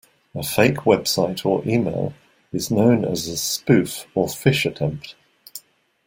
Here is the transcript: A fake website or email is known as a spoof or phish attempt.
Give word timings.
A 0.33 0.41
fake 0.41 0.77
website 0.77 1.45
or 1.45 1.61
email 1.63 2.15
is 2.51 2.71
known 2.71 3.05
as 3.05 3.27
a 3.27 3.37
spoof 3.37 4.07
or 4.15 4.25
phish 4.25 4.65
attempt. 4.65 5.13